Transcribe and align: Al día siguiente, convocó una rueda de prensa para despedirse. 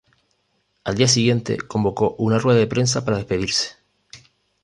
Al 0.83 0.95
día 0.95 1.07
siguiente, 1.07 1.59
convocó 1.59 2.15
una 2.17 2.39
rueda 2.39 2.57
de 2.57 2.65
prensa 2.65 3.05
para 3.05 3.17
despedirse. 3.17 3.75